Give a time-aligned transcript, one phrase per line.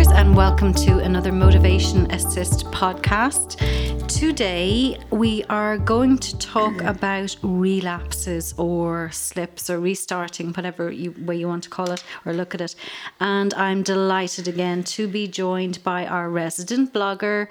[0.00, 3.58] listeners, and welcome to another Motivation Assist podcast.
[4.08, 6.88] Today, we are going to talk mm-hmm.
[6.88, 12.32] about relapses or slips or restarting, whatever you, way you want to call it or
[12.32, 12.74] look at it.
[13.20, 17.48] And I'm delighted again to be joined by our resident blogger,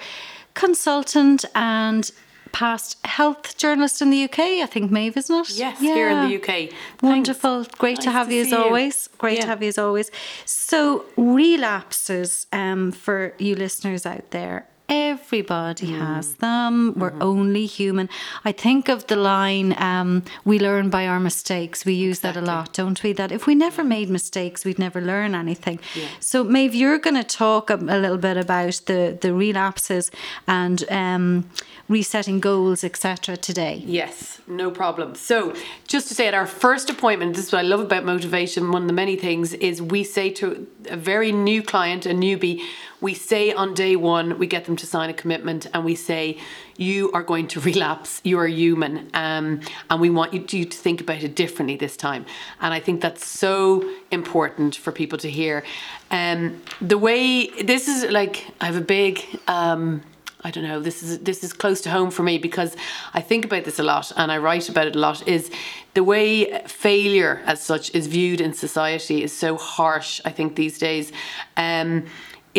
[0.56, 2.12] consultant, and
[2.52, 4.40] past health journalist in the UK.
[4.40, 5.50] I think Maebh, isn't it?
[5.58, 6.46] Yes, here in the UK.
[6.48, 6.74] Thanks.
[7.02, 7.66] Wonderful.
[7.78, 8.62] Great Nice to have to you as see you.
[8.64, 9.08] always.
[9.18, 9.42] Great Yeah.
[9.42, 10.12] to have you as always.
[10.46, 14.66] So, relapses um, for you listeners out there.
[14.90, 16.00] Everybody Mm.
[16.00, 16.94] has them.
[16.98, 17.22] We're Mm-hmm.
[17.22, 18.10] only human.
[18.44, 21.86] I think of the line, um, we learn by our mistakes.
[21.86, 23.14] We use that a lot, don't we?
[23.14, 25.80] That if we never made mistakes, we'd never learn anything.
[26.20, 30.10] So, Maebh, you're going to talk a, a little bit about the, the relapses
[30.48, 31.46] and um,
[31.88, 33.38] resetting goals, etc.
[33.38, 33.84] today.
[33.86, 35.14] Yes, no problem.
[35.16, 35.54] So,
[35.88, 38.72] just to say, at our first appointment, this is what I love about motivation.
[38.72, 42.62] One of the many things is we say to a very new client, a newbie,
[43.02, 46.38] we say on day one, we get them to sign a commitment and we say,
[46.78, 50.66] You are going to relapse, you are human, um, and we want you to, you
[50.66, 52.26] to think about it differently this time.
[52.62, 55.64] And I think that's so important for people to hear.
[56.12, 59.24] Um, the way this is like, I have a big.
[59.48, 60.02] Um,
[60.42, 60.80] I don't know.
[60.80, 62.76] This is this is close to home for me because
[63.14, 65.28] I think about this a lot and I write about it a lot.
[65.28, 65.52] Is
[65.96, 70.22] the way failure as such is viewed in society is so harsh.
[70.24, 71.12] I think these days.
[71.58, 72.06] Um,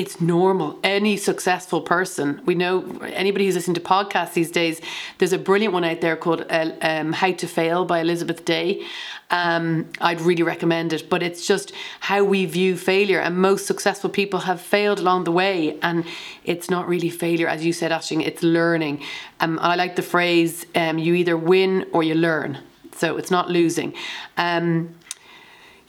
[0.00, 0.78] it's normal.
[0.82, 4.80] Any successful person, we know anybody who's listening to podcasts these days,
[5.18, 8.82] there's a brilliant one out there called uh, um, How to Fail by Elizabeth Day.
[9.30, 13.20] Um, I'd really recommend it, but it's just how we view failure.
[13.20, 16.06] And most successful people have failed along the way, and
[16.44, 19.02] it's not really failure, as you said, Ashling, it's learning.
[19.40, 22.58] Um, I like the phrase um, you either win or you learn.
[22.96, 23.92] So it's not losing.
[24.38, 24.94] Um,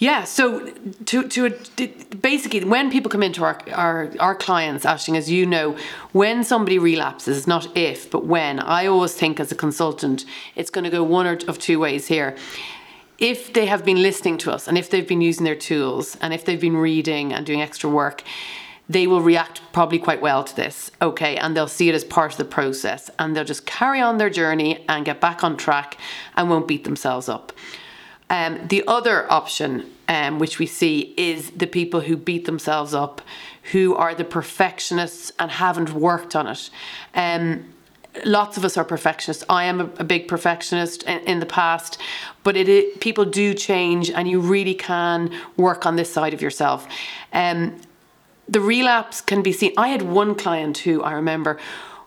[0.01, 0.67] yeah, so
[1.05, 1.49] to to
[2.21, 5.77] basically when people come into our our, our clients, Ashling, as you know,
[6.11, 8.59] when somebody relapses, not if, but when.
[8.59, 10.25] I always think as a consultant,
[10.55, 12.35] it's going to go one or of two ways here.
[13.19, 16.33] If they have been listening to us, and if they've been using their tools, and
[16.33, 18.23] if they've been reading and doing extra work,
[18.89, 22.31] they will react probably quite well to this, okay, and they'll see it as part
[22.31, 25.99] of the process, and they'll just carry on their journey and get back on track,
[26.35, 27.53] and won't beat themselves up.
[28.31, 33.21] Um, the other option, um, which we see, is the people who beat themselves up,
[33.73, 36.69] who are the perfectionists and haven't worked on it.
[37.13, 37.65] Um,
[38.25, 39.43] lots of us are perfectionists.
[39.49, 41.99] I am a, a big perfectionist in, in the past,
[42.43, 46.41] but it, i people do change, and you really can work on this side of
[46.41, 46.87] yourself.
[47.33, 47.81] Um,
[48.47, 49.73] the relapse can be seen.
[49.75, 51.59] I had one client who I remember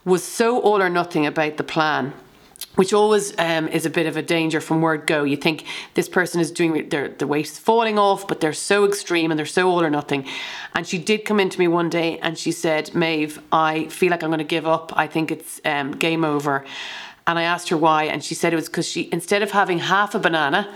[0.06, 2.14] was so all or nothing about the plan
[2.76, 5.24] which always um, is a bit of a danger from word go.
[5.24, 5.64] You think
[5.94, 9.38] this person is doing their the weight is falling off, but they're so extreme and
[9.38, 10.26] they're so all or nothing.
[10.74, 14.22] And she did come into me one day and she said, "Maebh, I feel like
[14.22, 14.92] I'm going to give up.
[14.96, 16.64] I think it's um, game over."
[17.26, 19.78] And I asked her why, and she said it was because she instead of having
[19.78, 20.72] half a banana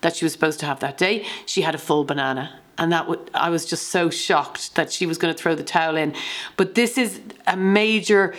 [0.00, 2.58] that she was supposed to have that day, she had a full banana.
[2.78, 5.62] And that would I was just so shocked that she was going to throw the
[5.62, 6.14] towel in.
[6.56, 8.34] But this is a major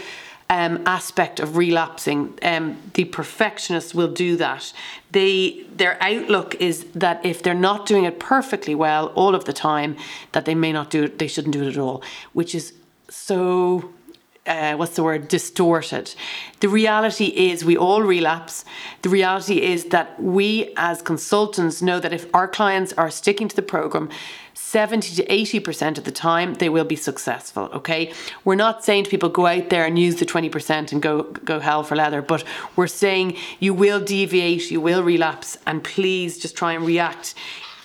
[0.53, 2.37] um, aspect of relapsing.
[2.43, 4.71] Um, the perfectionists will do that.
[5.11, 9.53] They their outlook is that if they're not doing it perfectly well all of the
[9.53, 9.97] time,
[10.31, 11.17] that they may not do it.
[11.17, 12.03] They shouldn't do it at all,
[12.33, 12.73] which is
[13.09, 13.91] so.
[14.45, 15.29] Uh, what's the word?
[15.29, 16.13] Distorted.
[16.59, 18.65] The reality is we all relapse.
[19.01, 23.55] The reality is that we as consultants know that if our clients are sticking to
[23.55, 24.09] the program,
[24.53, 28.11] 70 to 80% of the time they will be successful okay
[28.43, 31.59] we're not saying to people go out there and use the 20% and go go
[31.59, 32.43] hell for leather but
[32.75, 37.35] we're saying you will deviate you will relapse and please just try and react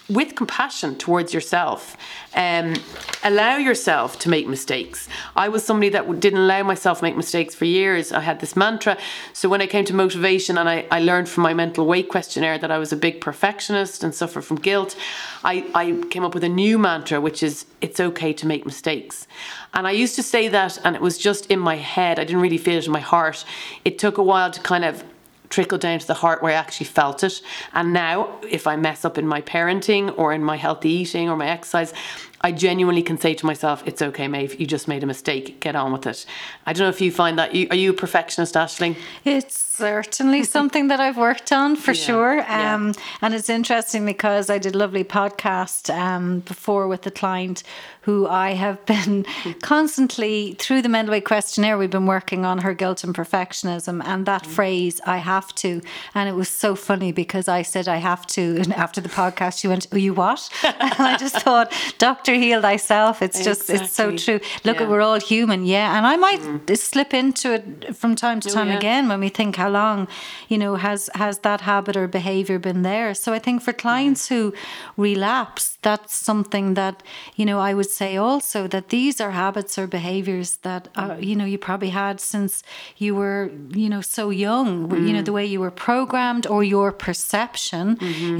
[0.09, 1.97] with compassion towards yourself.
[2.35, 2.77] Um,
[3.23, 5.09] allow yourself to make mistakes.
[5.37, 8.11] I was somebody that didn't allow myself to make mistakes for years.
[8.13, 8.97] I had this mantra.
[9.33, 12.59] So when I came to motivation and I, I learned from my mental weight questionnaire
[12.59, 14.97] that I was a big perfectionist and suffer from guilt,
[15.45, 19.27] I, I came up with a new mantra, which is it's okay to make mistakes.
[19.75, 22.19] And I used to say that, and it was just in my head.
[22.19, 23.45] I didn't really feel it in my heart.
[23.85, 25.05] It took a while to kind of
[25.51, 27.41] trickle down to the heart where I actually felt it.
[27.73, 31.37] And now, if I mess up in my parenting or in my healthy eating or
[31.37, 31.93] my exercise,
[32.41, 34.61] I genuinely can say to myself, "It's okay, Maebh.
[34.61, 35.59] You just made a mistake.
[35.61, 36.25] Get on with it."
[36.67, 37.53] I don't know if you find that.
[37.55, 38.95] You, are you a perfectionist, Ashling?
[39.25, 42.35] It's certainly something that I've worked on for Yeah, sure.
[42.37, 42.75] yeah.
[42.75, 47.65] Um, And it's interesting because I did a lovely podcast um, before with a client
[48.03, 49.27] who I have been
[49.63, 54.03] constantly, through the weight questionnaire, we've been working on her guilt and perfectionism.
[54.05, 54.47] And that Mm.
[54.47, 55.81] phrase, I have to.
[56.15, 58.59] And it was so funny because I said, I have to.
[58.61, 60.51] And after the podcast, she went, Oh, you what?
[60.65, 62.35] and I just thought, Dr.
[62.35, 63.23] heal thyself.
[63.23, 64.41] It's just it's so true.
[64.65, 64.89] Look, Yeah.
[64.89, 66.77] we're all human, yeah, and I might mm.
[66.77, 68.77] slip into it from time to Oh, time yeah.
[68.79, 70.09] again when we think how long,
[70.49, 73.15] you know, has has that habit or behavior been there.
[73.15, 73.79] So I think for mm.
[73.79, 74.53] clients who
[74.97, 77.03] relapse, that's something that
[77.37, 81.25] you know I would say also that these are habits or behaviors that uh, mm.
[81.29, 82.63] you know you probably had since
[82.97, 84.91] you were you know so young.
[85.07, 87.85] You know the way you were programmed or your perception.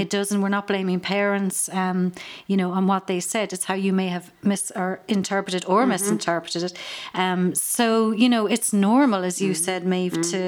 [0.03, 0.41] It doesn't.
[0.41, 1.99] We're not blaming parents, um,
[2.49, 3.45] you know, on what they said.
[3.55, 6.73] It's how you may have mis or interpreted or misinterpreted it.
[7.13, 7.41] Um,
[7.75, 7.85] so
[8.21, 10.41] you know it's normal, as you said, Maebh, to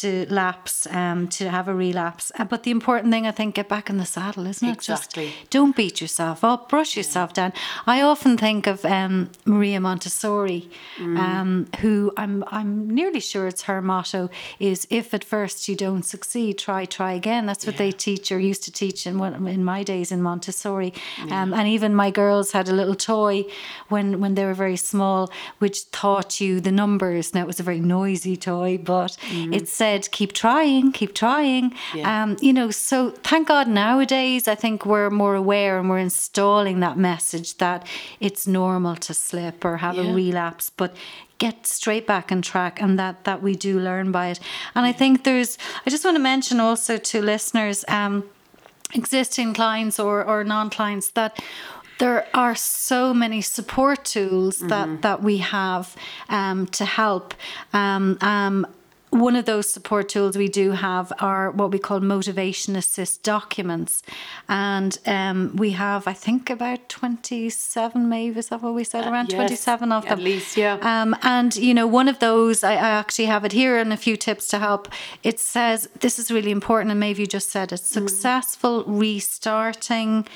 [0.00, 0.08] to
[0.40, 2.24] lapse, um, to have a relapse.
[2.38, 4.76] Uh, but the important thing, I think, get back in the saddle, isn't it?
[4.80, 5.26] Exactly.
[5.26, 7.52] Just don't beat yourself up, brush yourself down.
[7.94, 10.62] I often think of um, Maria Montessori,
[11.00, 14.20] um, who I'm I'm nearly sure it's her motto
[14.58, 17.46] is if at first you don't succeed, try try again.
[17.46, 20.92] That's what they teach or used to teach in one, in my days in Montessori.
[21.30, 23.44] Um, and even my girls had a little toy
[23.88, 27.32] when when they were very small, which taught you the numbers.
[27.34, 29.16] Now it was a very noisy toy, but
[29.58, 31.72] it said keep trying, keep trying.
[31.94, 32.06] Yeah.
[32.10, 32.96] Um, you know, so
[33.30, 37.86] thank God nowadays I think we're more aware and we're installing that message that
[38.26, 40.92] it's normal to slip or have a relapse, but
[41.40, 44.40] get straight back on track and that that we do learn by it.
[44.74, 48.24] And I think there's I just want to mention also to listeners, um,
[48.94, 51.42] existing clients or, or non-clients that
[51.98, 55.94] there are so many support tools that, that we have
[56.30, 57.34] um, to help.
[57.74, 58.66] Um, um,
[59.10, 64.02] one of those support tools we do have are what we call motivation assist documents.
[64.48, 69.06] And um, we have, I think, about 27, maybe, is that what we said?
[69.06, 70.24] Around yes, 27 of at them.
[70.24, 70.78] least, yeah.
[70.80, 73.96] Um, and, you know, one of those, I, I actually have it here and a
[73.96, 74.88] few tips to help.
[75.22, 80.26] It says, this is really important, and maybe you just said it successful restarting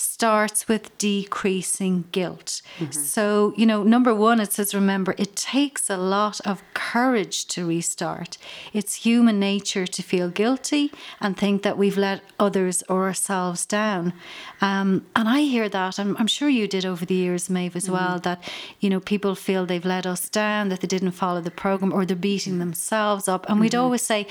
[0.00, 2.62] starts with decreasing guilt.
[2.78, 2.92] Mm-hmm.
[2.92, 7.66] So, you know, number one, it says, remember, it takes a lot of courage to
[7.66, 8.38] restart.
[8.72, 14.12] It's human nature to feel guilty and think that we've let others or ourselves down.
[14.60, 17.90] Um, and I hear that, and I'm sure you did over the years, Maebh, as
[17.90, 18.28] well, mm-hmm.
[18.28, 18.42] that,
[18.80, 22.04] you know, people feel they've let us down, that they didn't follow the program, or
[22.06, 22.60] they're beating mm-hmm.
[22.60, 23.48] themselves up.
[23.48, 24.26] And we'd always say,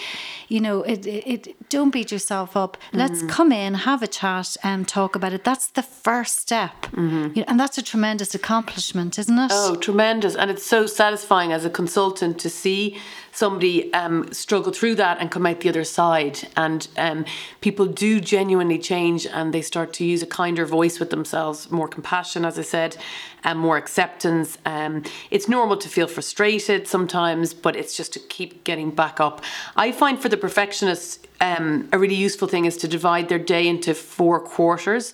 [0.48, 2.77] you know, it, it, it don't beat yourself up.
[2.94, 5.44] Let's come in, have a chat, and talk about it.
[5.44, 6.84] That's the first step.
[6.88, 7.34] Mm-hmm.
[7.36, 9.52] You know, and that's a tremendous accomplishment, isn't it?
[9.54, 10.36] Oh, tremendous.
[10.36, 12.98] And it's so satisfying as a consultant to see
[13.39, 16.38] somebody um, struggle through that and come out the other side.
[16.57, 17.24] And um,
[17.62, 21.88] people do genuinely change and they start to use a kinder voice with themselves, more
[21.88, 22.97] compassion, as I said,
[23.45, 24.57] and more acceptance.
[24.65, 29.41] Um, it's normal to feel frustrated sometimes, but it's just to keep getting back up.
[29.77, 33.65] I find for the perfectionists, um, a really useful thing is to divide their day
[33.69, 35.13] into four quarters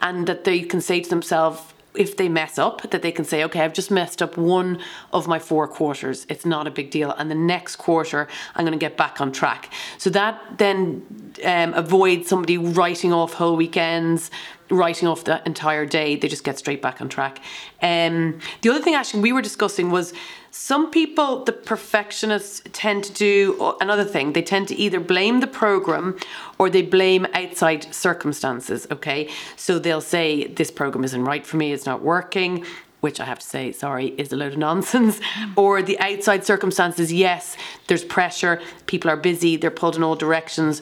[0.00, 3.44] and that they can say to themselves, if they mess up, that they can say,
[3.44, 4.80] okay, I've just messed up one
[5.12, 6.26] of my four quarters.
[6.28, 7.12] It's not a big deal.
[7.12, 9.72] And the next quarter, I'm going to get back on track.
[9.98, 11.06] So that then
[11.44, 14.30] um, avoids somebody writing off whole weekends,
[14.70, 16.16] writing off the entire day.
[16.16, 17.40] They just get straight back on track.
[17.80, 20.12] Um, the other thing, actually, we were discussing was
[20.56, 24.34] some people, the perfectionists, tend to do another thing.
[24.34, 26.16] They tend to either blame the program
[26.60, 28.86] or they blame outside circumstances.
[28.88, 29.28] Okay.
[29.56, 32.64] So they'll say, this program isn't right for me, it's not working.
[33.00, 35.20] Which I have to say, sorry, is a load of nonsense.
[35.56, 37.56] Or the outside circumstances, yes,
[37.88, 40.80] there's pressure, people are busy, they're pulled in all directions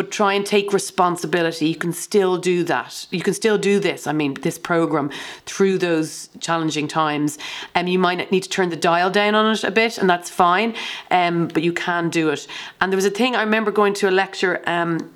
[0.00, 1.68] but try and take responsibility.
[1.68, 3.06] You can still do that.
[3.10, 4.06] You can still do this.
[4.06, 5.10] I mean, this program
[5.44, 7.36] through those challenging times.
[7.74, 10.08] And um, you might need to turn the dial down on it a bit, and
[10.08, 10.74] that's fine.
[11.10, 12.46] Um, but you can do it.
[12.80, 14.62] And there was a thing I remember going to a lecture.
[14.64, 15.10] Um,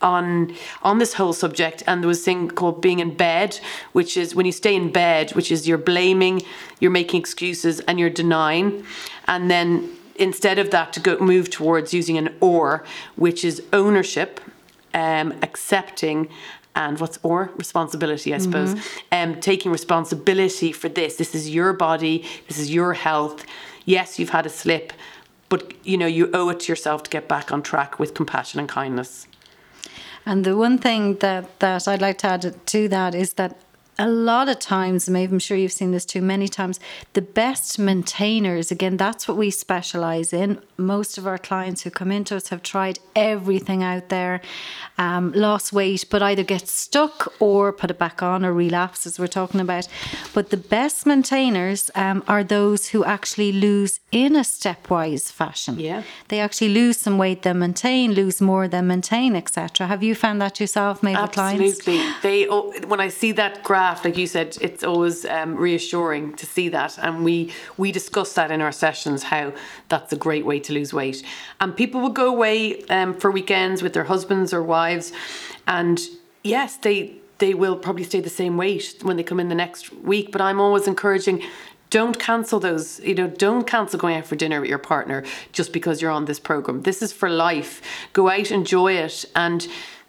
[0.00, 3.58] on on this whole subject and there was a thing called being in bed
[3.92, 6.42] which is when you stay in bed which is you're blaming
[6.78, 8.84] you're making excuses and you're denying
[9.28, 12.84] and then instead of that to go move towards using an or
[13.16, 14.40] which is ownership
[14.92, 16.28] um, accepting
[16.76, 17.50] and what's or?
[17.56, 18.74] Responsibility i suppose.
[19.12, 21.16] Um, taking responsibility for this.
[21.16, 22.24] This is your body.
[22.48, 23.44] This is your health.
[23.84, 24.92] Yes you've had a slip
[25.48, 28.58] but you know you owe it to yourself to get back on track with compassion
[28.60, 29.26] and kindness.
[30.26, 33.58] And the one thing that, that I'd like to add to that is that
[33.98, 36.80] a lot of times, Maebh, I'm sure you've seen this too many times,
[37.12, 40.60] the best maintainers, again, that's what we specialize in.
[40.76, 44.40] Most of our clients who come into us have tried everything out there,
[44.98, 49.18] um, lost weight, but either get stuck or put it back on or relapse, as
[49.18, 49.86] we're talking about.
[50.32, 55.78] But the best maintainers um, are those who actually lose in a stepwise fashion.
[55.78, 56.02] Yeah.
[56.28, 59.86] They actually lose some weight, then maintain, lose more, then maintain, etc.
[59.86, 61.78] Have you found that yourself, Maebh, with clients?
[61.78, 62.12] Absolutely.
[62.22, 66.24] They oh, when I see that graph laughed, like you said, it's always um, reassuring
[66.40, 67.36] to see that, and we
[67.82, 69.44] we discuss that in our sessions how
[69.92, 71.18] that's a great way to lose weight.
[71.60, 72.56] And people will go away
[72.96, 75.06] um, for weekends with their husbands or wives,
[75.66, 75.98] and
[76.42, 76.96] yes, they
[77.44, 80.26] they will probably stay the same weight when they come in the next week.
[80.34, 81.42] But I'm always encouraging
[81.90, 85.18] don't cancel those you know don't cancel going out for dinner with your partner
[85.58, 86.76] just because you're on this program.
[86.88, 87.82] This is for life.
[88.18, 89.16] Go out enjoy it.
[89.34, 89.60] And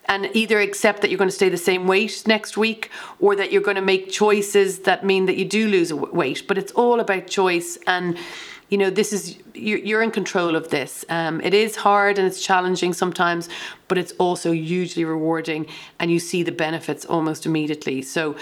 [0.07, 3.51] and either accept that you're going to stay the same weight next week or that
[3.51, 6.99] you're going to make choices that mean that you do lose weight but it's all
[6.99, 8.17] about choice and
[8.69, 12.43] you know this is you're, in control of this um, it is hard and it's
[12.43, 13.47] challenging sometimes
[13.87, 15.65] but it's also hugely rewarding
[15.99, 18.35] and you see the benefits almost immediately so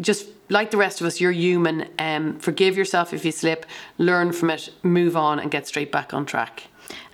[0.00, 1.88] just like the rest of us, you're human.
[1.98, 3.66] Um, forgive yourself if you slip,
[3.98, 6.64] learn from it, move on, and get straight back on track.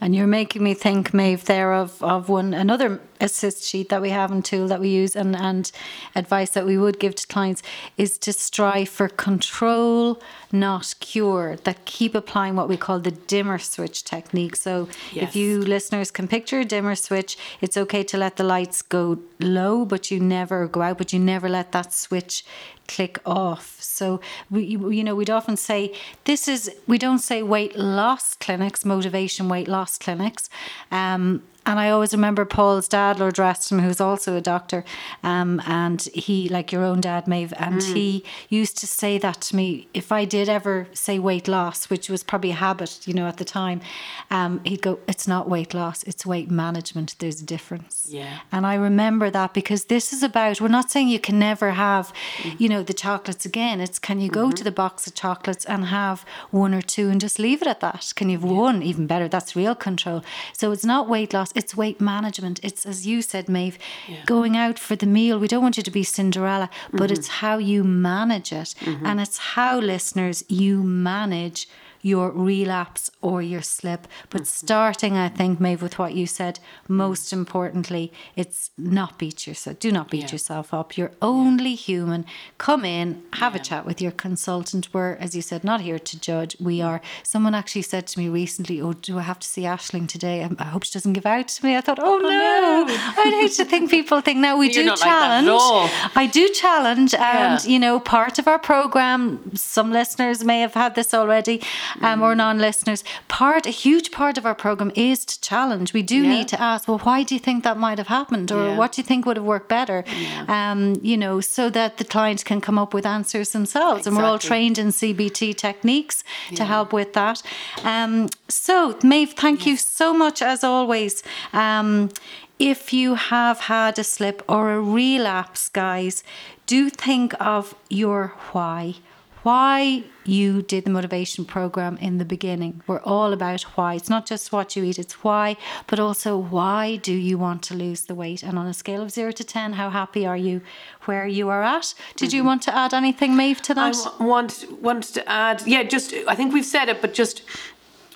[0.00, 4.11] And you're making me think, Maebh, there of, of one another assist sheet that we
[4.11, 5.71] have and tool that we use and, and
[6.14, 7.62] advice that we would give to clients
[7.99, 11.57] is to strive for control, not cure.
[11.64, 14.57] That keep applying what we call the dimmer switch technique.
[14.57, 15.28] So yes.
[15.28, 19.19] if you listeners can picture a dimmer switch, it's okay to let the lights go
[19.38, 22.45] low, but you never go out, but you never let that switch
[22.90, 23.76] click off.
[23.80, 24.20] So
[24.50, 25.94] we, you know, we'd often say
[26.25, 30.49] this is we don't say weight loss clinics, motivation weight loss clinics.
[30.90, 34.85] Um, and I always remember Paul's dad, Lord Reston, who's also a doctor,
[35.23, 37.95] um, and he, like your own dad, Maebh, and mm.
[37.95, 39.87] he used to say that to me.
[39.93, 43.37] If I did ever say weight loss, which was probably a habit, you know, at
[43.37, 43.83] the time,
[44.31, 47.17] um, he'd go, "It's not weight loss; it's weight management.
[47.19, 48.40] There's a difference." Yeah.
[48.50, 50.61] And I remember that because this is about.
[50.61, 52.59] We're not saying you can never have, mm.
[52.59, 53.81] you know, the chocolates again.
[53.81, 54.55] It's can you go mm-hmm.
[54.55, 57.81] to the box of chocolates and have one or two and just leave it at
[57.81, 58.12] that?
[58.17, 58.57] Can you have yeah.
[58.57, 58.83] one?
[58.83, 59.29] Even better.
[59.29, 60.25] That's real control.
[60.52, 62.61] So it's not weight loss it's weight management.
[62.62, 63.76] It's, as you said, Maebh,
[64.09, 64.25] yeah.
[64.26, 65.38] going out for the meal.
[65.38, 67.12] We don't want you to be Cinderella, but mm-hmm.
[67.14, 68.75] it's how you manage it.
[68.80, 69.07] Mm-hmm.
[69.07, 71.69] And it's how, listeners, you manage
[72.02, 74.07] your relapse or your slip.
[74.30, 74.66] But mm-hmm.
[74.66, 79.78] starting, I think, Maebh, with what you said, most importantly, it's not beat yourself.
[79.78, 80.33] Do not beat yeah.
[80.33, 80.97] yourself up.
[80.97, 82.25] You're only human.
[82.59, 83.61] Come in, have yeah.
[83.61, 84.88] a chat with your consultant.
[84.92, 86.57] We're, as you said, not here to judge.
[86.61, 87.00] We are.
[87.23, 90.42] Someone actually said to me recently, "Oh, do I have to see Ashling today?
[90.42, 92.95] Um, I hope she doesn't give out to me." I thought, "Oh, oh no!" no.
[93.23, 95.47] I'd hate to think people think now we You're do challenge.
[95.49, 97.71] Like I do challenge, and yeah.
[97.71, 99.54] you know, part of our program.
[99.54, 101.62] Some listeners may have had this already
[102.00, 105.92] um, or non listeners, part, a huge part of our program is to challenge.
[105.92, 106.28] We do yeah.
[106.28, 108.52] need to ask, well, why do you think that might have happened?
[108.52, 108.76] Or yeah.
[108.76, 110.04] what do you think would have worked better?
[110.06, 110.44] Yeah.
[110.73, 114.00] Um, you know, so that the client can come up with answers themselves.
[114.00, 114.16] Exactly.
[114.16, 117.42] And we're all trained in CBT techniques to help with that.
[117.85, 119.66] Um, so, Maebh, thank yes.
[119.66, 121.23] you so much as always.
[121.52, 122.11] Um,
[122.59, 126.23] if you have had a slip or a relapse, guys,
[126.66, 128.97] do think of your why
[129.42, 132.82] why you did the motivation program in the beginning.
[132.87, 133.94] We're all about why.
[133.94, 135.56] It's not just what you eat, it's why,
[135.87, 138.42] but also why do you want to lose the weight?
[138.42, 140.61] And on a scale of zero to 10, how happy are you
[141.04, 141.94] where you are at?
[142.16, 142.37] Did mm-hmm.
[142.37, 143.97] you want to add anything, Maebh, to that?
[144.18, 147.42] I want, want to add, yeah, just, I think we've said it, but just,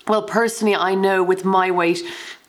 [0.07, 2.01] well, personally, I know with my weight,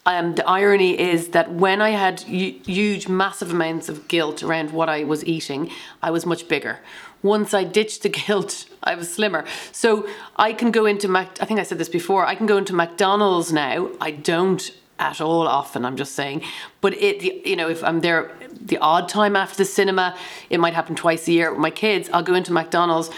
[0.05, 4.89] um, the irony is that when I had huge, massive amounts of guilt around what
[4.89, 6.79] I was eating, I was much bigger
[7.27, 9.45] once I ditched the guilt, I was slimmer.
[9.73, 11.41] So I can go into Mac.
[11.43, 12.25] I think I said this before.
[12.27, 13.91] I can go into McDonald's now.
[14.01, 15.85] I don't at all often.
[15.85, 16.43] I'm just saying,
[16.81, 20.17] but it you know if I'm there the odd time after the cinema,
[20.49, 22.09] it might happen twice a year with my kids.
[22.13, 23.11] I'll go into McDonald's.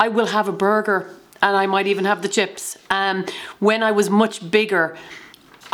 [0.00, 2.76] I will have a burger and I might even have the chips.
[2.90, 3.26] Um,
[3.60, 4.96] when I was much bigger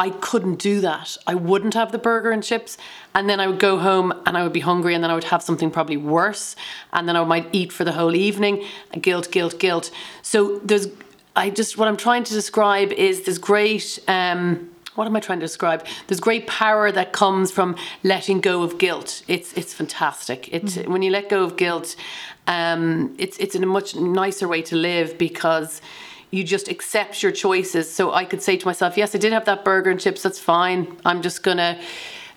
[0.01, 1.19] I couldn't do that.
[1.27, 2.79] I wouldn't have the burger and chips.
[3.15, 5.25] And then I would go home and I would be hungry and then I would
[5.25, 6.57] have something probably worse.
[6.95, 8.65] And then I might eat for the whole evening.
[8.99, 9.91] Guilt, guilt, guilt.
[10.23, 10.89] So there's,
[11.37, 15.41] I just, what I'm trying to describe is this great, um, what am I trying
[15.41, 15.85] to describe?
[16.07, 19.23] There's great power that comes from letting go of guilt.
[19.29, 20.49] It's it's fantastic.
[20.53, 20.93] It's mm-hmm.
[20.93, 21.95] when you let go of guilt,
[22.47, 25.81] um, it's it's in a much nicer way to live because
[26.31, 27.93] you just accept your choices.
[27.93, 30.39] So I could say to myself, yes, I did have that burger and chips, that's
[30.39, 30.97] fine.
[31.05, 31.81] I'm just gonna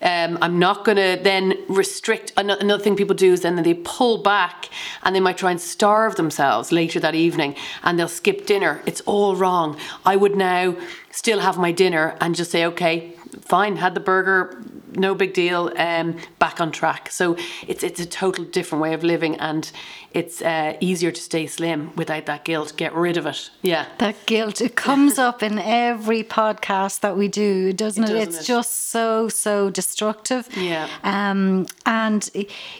[0.03, 2.33] um, I'm not going to then restrict.
[2.35, 4.69] Another thing people do is then they pull back
[5.01, 8.81] and they might try and starve themselves later that evening and they'll skip dinner.
[8.85, 9.77] It's all wrong.
[10.05, 10.75] I would now
[11.09, 14.61] still have my dinner and just say, okay, fine, had the burger
[14.95, 15.71] no big deal.
[15.77, 17.11] Um, back on track.
[17.11, 19.71] So it's it's a total different way of living, and
[20.11, 22.73] it's uh, easier to stay slim without that guilt.
[22.77, 23.49] Get rid of it.
[23.61, 23.85] Yeah.
[23.97, 28.07] That guilt it comes up in every podcast that we do, doesn't it?
[28.07, 28.45] Doesn't it's it?
[28.45, 30.47] just so so destructive.
[30.55, 30.87] Yeah.
[31.03, 32.29] Um, and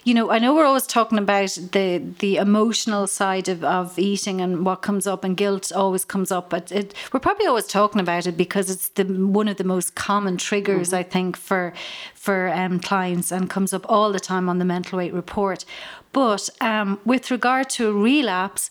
[0.04, 4.42] you know, I know we're always talking about the the emotional side of, of eating
[4.42, 6.50] and what comes up, and guilt always comes up.
[6.50, 9.96] But it, we're probably always talking about it because it's the one of the most
[9.96, 10.96] common triggers, Mm-hmm.
[10.96, 11.74] I think, for
[12.14, 15.66] for um, clients, and comes up all the time on the mental weight report.
[16.12, 18.70] But um, with regard to relapse,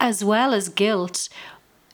[0.00, 1.28] as well as guilt,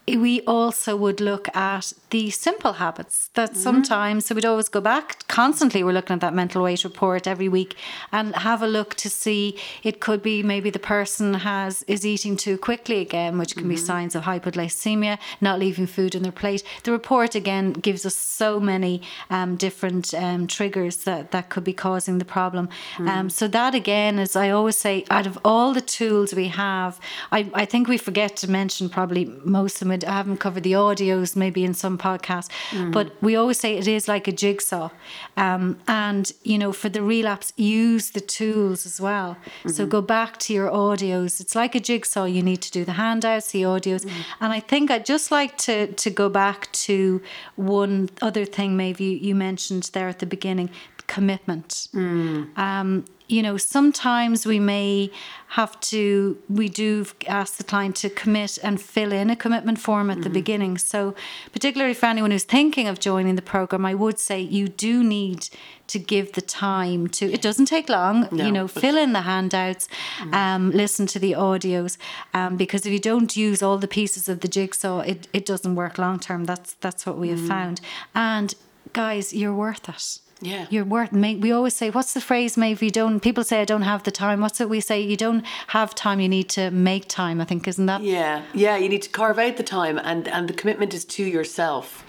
[0.07, 5.27] we also would look at the simple habits that sometimes so we'd always go back
[5.27, 7.75] constantly we're looking at that mental weight report every week
[8.11, 12.35] and have a look to see it could be maybe the person has is eating
[12.37, 16.63] too quickly again which can be signs of hypoglycemia not leaving food in their plate.
[16.83, 21.73] The report again gives us so many um, different um, triggers that that could be
[21.73, 22.69] causing the problem.
[22.99, 26.99] Um, so that again is I always say out of all the tools we have
[27.31, 29.99] I, I think we forget to mention probably most of them.
[30.07, 32.49] I haven't covered the audios maybe in some podcasts
[32.91, 34.89] but we always say it is like a jigsaw.
[35.37, 39.37] Um, and you know for the relapse use the tools as well.
[39.75, 41.39] So go back to your audios.
[41.41, 42.25] It's like a jigsaw.
[42.25, 44.03] You need to do the handouts the audios.
[44.41, 47.21] And I think I'd just like to to go back to
[47.55, 50.69] one other thing maybe you, mentioned there at the beginning
[51.07, 51.87] commitment.
[51.93, 55.09] Um, you know, sometimes we may
[55.47, 60.09] have to, we do ask the client to commit and fill in a commitment form
[60.09, 60.77] at the beginning.
[60.77, 61.15] So,
[61.53, 65.49] particularly for anyone who's thinking of joining the program, I would say you do need
[65.87, 69.21] to give the time to, it doesn't take long, No, you know, fill in the
[69.21, 69.87] handouts,
[70.33, 71.97] um, listen to the audios,
[72.33, 75.75] um, because if you don't use all the pieces of the jigsaw, it, it doesn't
[75.75, 76.45] work long term.
[76.45, 77.81] That's, that's what we have found.
[78.13, 78.55] And
[78.93, 80.19] guys, you're worth it.
[80.41, 80.65] Yeah.
[80.69, 81.11] You're worth.
[81.13, 83.19] We always say, "What's the phrase?" Maybe you don't.
[83.19, 85.01] People say, "I don't have the time." What's it we say?
[85.01, 86.19] You don't have time.
[86.19, 87.39] You need to make time.
[87.39, 88.01] I think isn't that?
[88.01, 88.77] Yeah, yeah.
[88.77, 92.03] You need to carve out the time, and and the commitment is to yourself.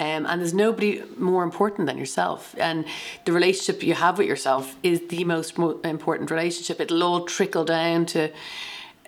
[0.00, 2.54] Um, and there's nobody more important than yourself.
[2.56, 2.84] And
[3.24, 6.80] the relationship you have with yourself is the most important relationship.
[6.80, 8.30] It'll all trickle down to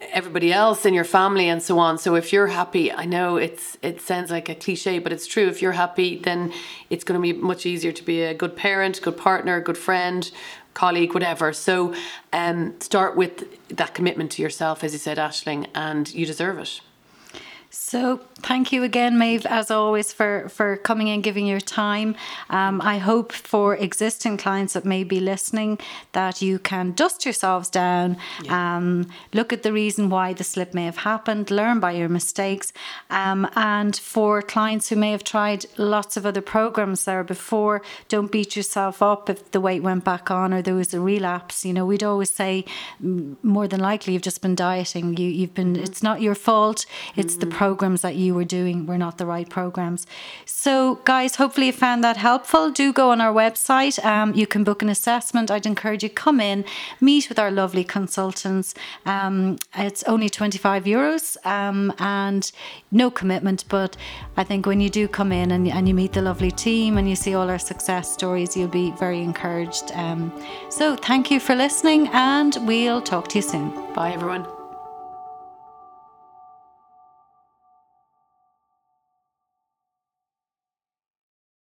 [0.00, 1.98] everybody else in your family and so on.
[1.98, 5.48] So if you're happy, I know it's it sounds like a cliche, but it's true.
[5.48, 6.52] If you're happy, then
[6.88, 10.30] it's going to be much easier to be a good parent, good partner, good friend,
[10.74, 11.52] colleague, whatever.
[11.52, 11.94] So
[12.32, 16.80] um, start with that commitment to yourself, as you said, Ashling, and you deserve it.
[17.72, 22.16] So thank you again, Maebh, as always, for, for coming and giving your time.
[22.48, 25.78] Um, I hope for existing clients that may be listening
[26.10, 28.16] that you can dust yourselves down,
[28.48, 32.72] um, look at the reason why the slip may have happened, learn by your mistakes.
[33.08, 38.32] Um, and for clients who may have tried lots of other programs there before, don't
[38.32, 41.64] beat yourself up if the weight went back on or there was a relapse.
[41.64, 42.64] You know, we'd always say
[43.00, 45.16] more than likely you've just been dieting.
[45.16, 46.84] You, you've been, it's not your fault.
[47.14, 50.06] It's the programs that you were doing were not the right programs.
[50.46, 50.72] So,
[51.04, 52.70] guys, hopefully you found that helpful.
[52.70, 54.02] Do go on our website.
[54.02, 55.50] Um, you can book an assessment.
[55.50, 56.64] I'd encourage you to come in,
[57.02, 58.72] meet with our lovely consultants.
[59.04, 62.50] Um, it's only 25 euros um, and
[62.90, 63.66] no commitment.
[63.68, 63.94] But
[64.38, 67.06] I think when you do come in and, and you meet the lovely team and
[67.10, 69.92] you see all our success stories, you'll be very encouraged.
[69.92, 70.32] Um,
[70.70, 73.68] so, thank you for listening, and we'll talk to you soon.
[73.92, 74.59] Bye, everyone.